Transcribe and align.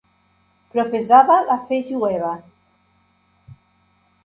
Professava 0.75 1.35
la 1.51 1.59
fe 1.67 1.79
jueva. 1.91 2.33